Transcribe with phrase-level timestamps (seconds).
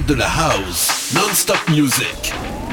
[0.00, 2.63] de la house, non-stop music.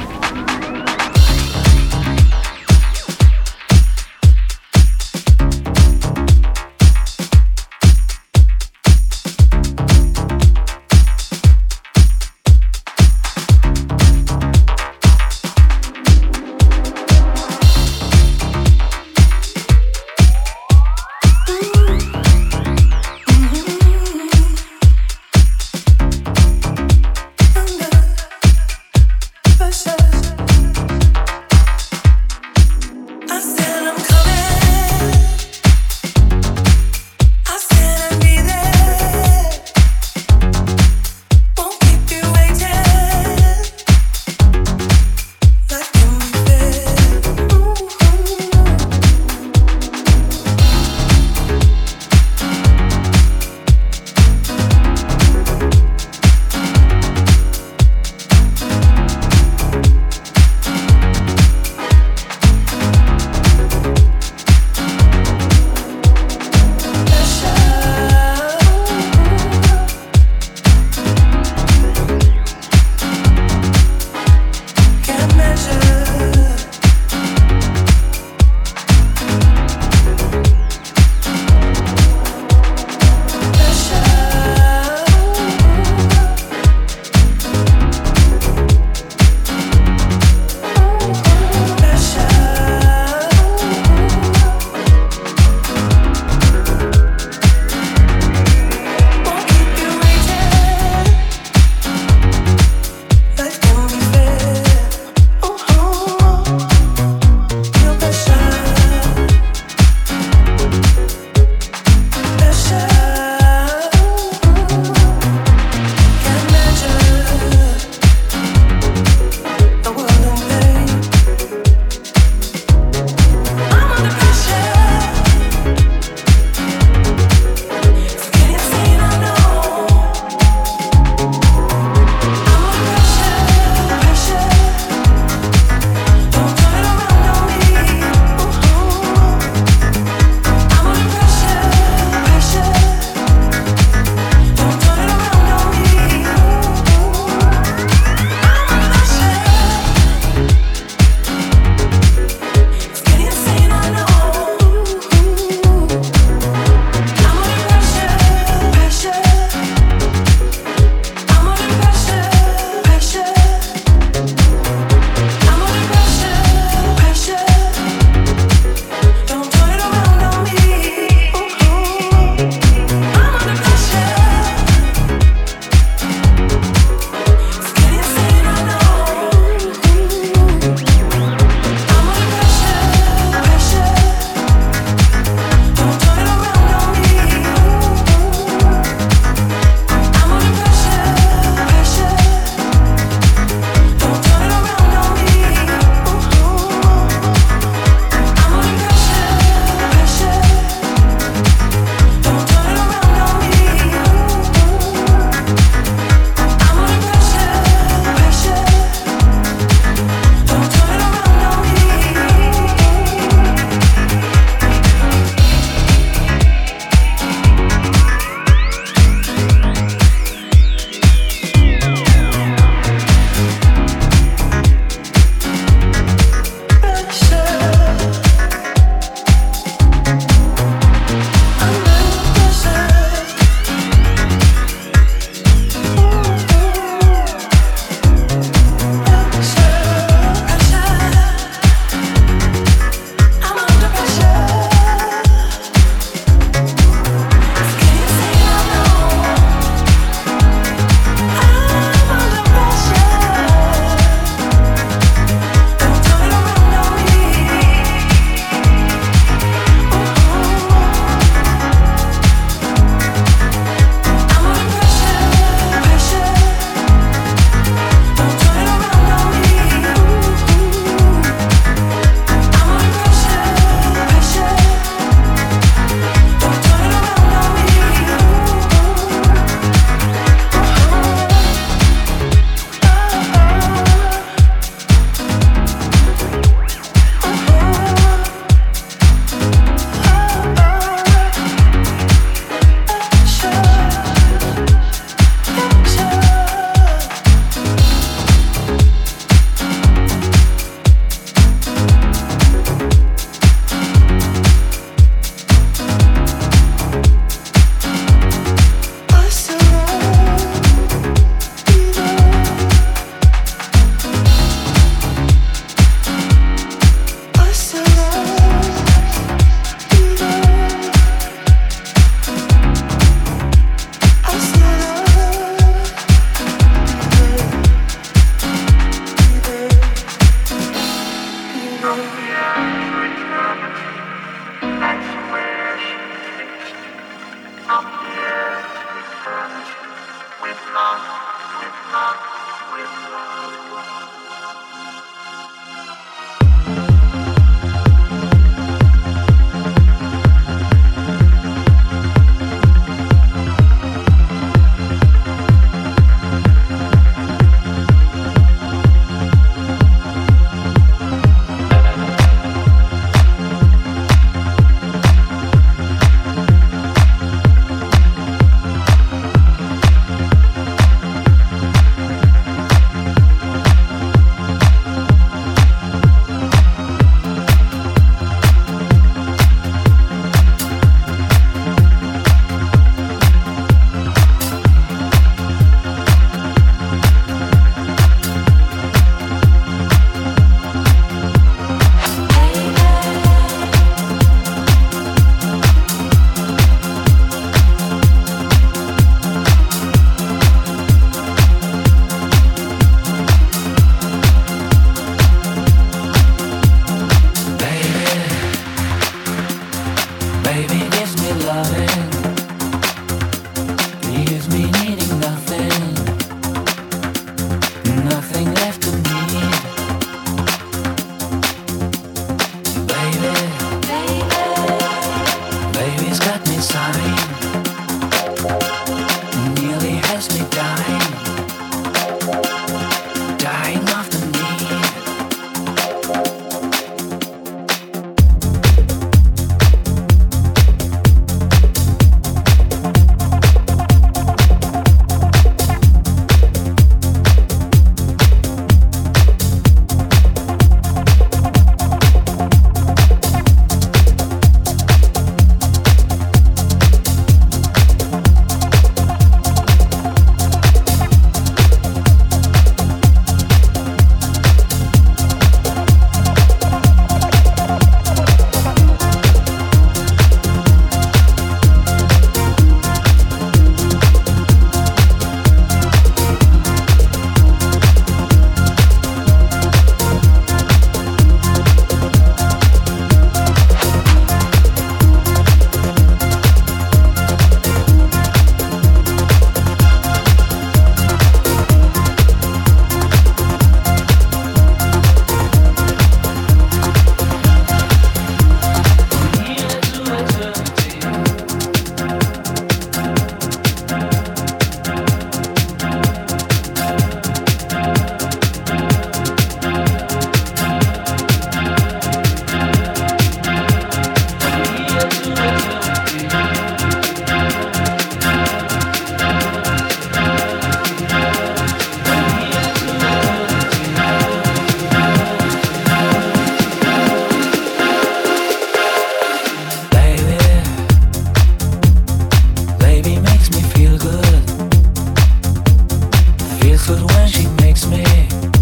[537.32, 538.61] she makes me.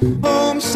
[0.00, 0.68] Protection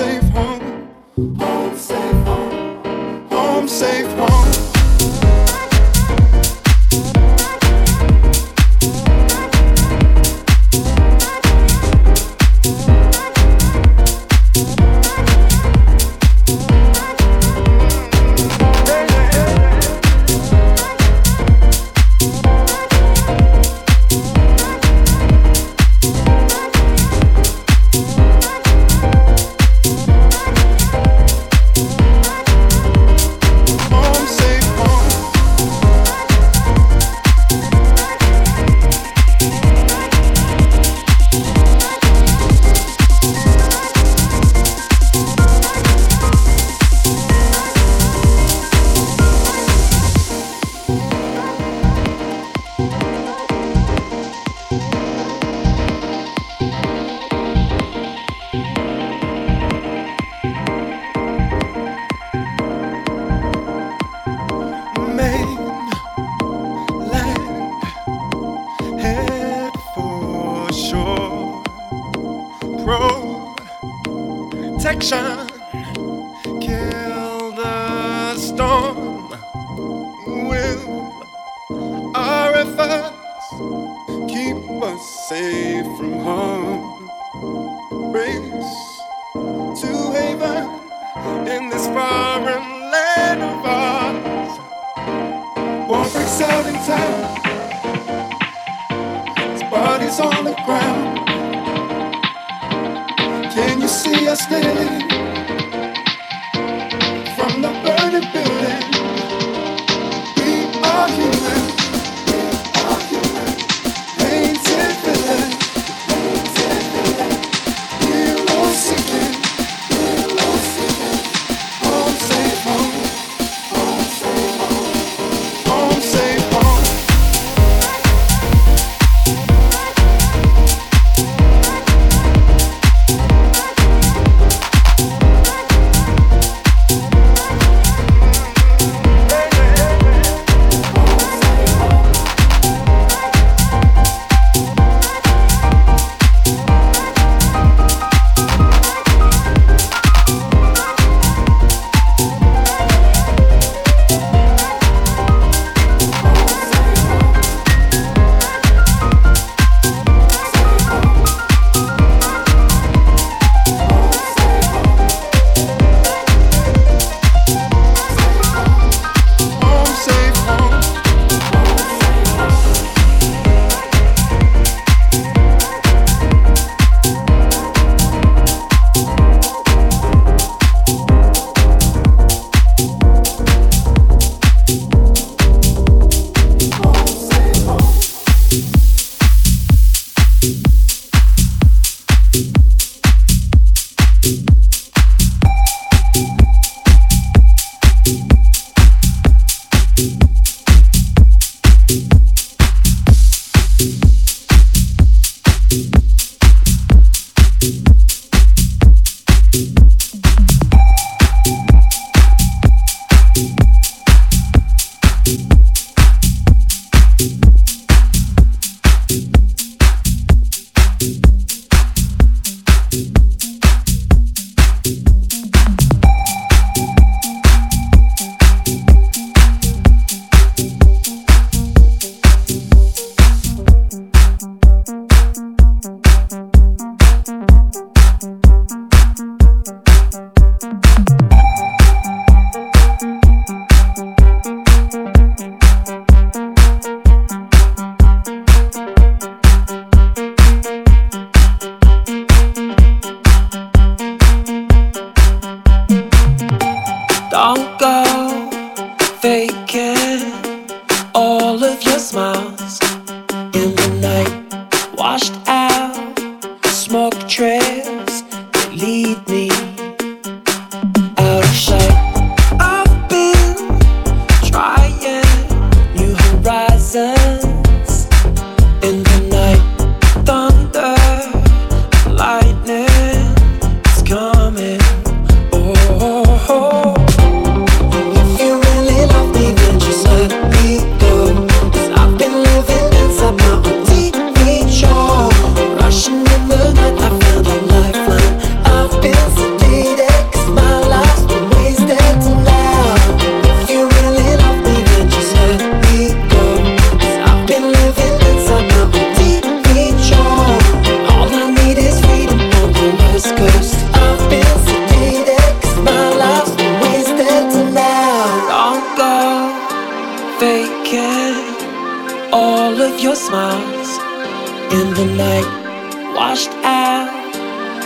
[326.64, 327.33] out.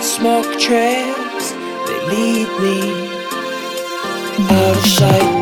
[0.03, 1.53] Smoke trails,
[1.87, 3.09] they lead me
[4.51, 5.36] out of sight.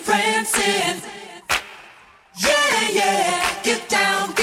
[0.00, 1.02] Francis.
[2.38, 4.35] Yeah, yeah, get down.